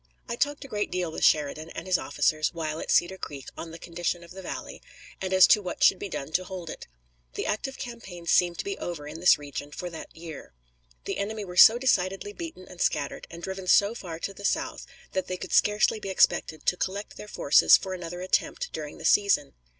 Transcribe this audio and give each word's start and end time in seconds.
I 0.27 0.35
talked 0.35 0.65
a 0.65 0.67
great 0.67 0.89
deal 0.89 1.11
with 1.11 1.23
Sheridan 1.23 1.69
and 1.75 1.85
his 1.85 1.99
officers 1.99 2.51
while 2.55 2.79
at 2.79 2.89
Cedar 2.89 3.19
Creek 3.19 3.49
on 3.55 3.69
the 3.69 3.77
condition 3.77 4.23
of 4.23 4.31
the 4.31 4.41
valley, 4.41 4.81
and 5.21 5.31
as 5.31 5.45
to 5.49 5.61
what 5.61 5.83
should 5.83 5.99
be 5.99 6.09
done 6.09 6.31
to 6.31 6.43
hold 6.43 6.71
it. 6.71 6.87
The 7.35 7.45
active 7.45 7.77
campaign 7.77 8.25
seemed 8.25 8.57
to 8.57 8.65
be 8.65 8.79
over 8.79 9.07
in 9.07 9.19
this 9.19 9.37
region 9.37 9.71
for 9.71 9.91
that 9.91 10.15
year. 10.17 10.55
The 11.05 11.19
enemy 11.19 11.45
were 11.45 11.55
so 11.55 11.77
decidedly 11.77 12.33
beaten 12.33 12.67
and 12.67 12.81
scattered, 12.81 13.27
and 13.29 13.43
driven 13.43 13.67
so 13.67 13.93
far 13.93 14.17
to 14.17 14.33
the 14.33 14.43
south, 14.43 14.87
that 15.11 15.27
they 15.27 15.37
could 15.37 15.53
scarcely 15.53 15.99
be 15.99 16.09
expected 16.09 16.65
to 16.65 16.77
collect 16.77 17.15
their 17.15 17.27
forces 17.27 17.77
for 17.77 17.93
another 17.93 18.21
attempt 18.21 18.73
during 18.73 18.97
the 18.97 19.05
season. 19.05 19.53